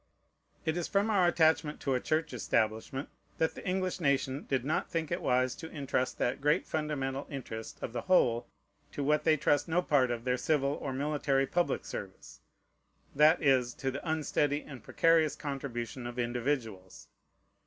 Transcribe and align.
It 0.65 0.77
is 0.77 0.87
from 0.87 1.11
our 1.11 1.27
attachment 1.27 1.79
to 1.81 1.93
a 1.93 1.99
Church 1.99 2.33
establishment, 2.33 3.07
that 3.37 3.53
the 3.53 3.63
English 3.67 3.99
nation 3.99 4.47
did 4.49 4.65
not 4.65 4.89
think 4.89 5.11
it 5.11 5.21
wise 5.21 5.53
to 5.57 5.69
intrust 5.69 6.17
that 6.17 6.41
great 6.41 6.65
fundamental 6.65 7.27
interest 7.29 7.77
of 7.83 7.93
the 7.93 8.01
whole 8.01 8.47
to 8.93 9.03
what 9.03 9.25
they 9.25 9.37
trust 9.37 9.67
no 9.67 9.83
part 9.83 10.09
of 10.09 10.23
their 10.23 10.37
civil 10.37 10.71
or 10.73 10.91
military 10.91 11.45
public 11.45 11.85
service, 11.85 12.41
that 13.13 13.43
is, 13.43 13.75
to 13.75 13.91
the 13.91 14.09
unsteady 14.09 14.63
and 14.63 14.81
precarious 14.83 15.35
contribution 15.35 16.07
of 16.07 16.17
individuals. 16.17 17.07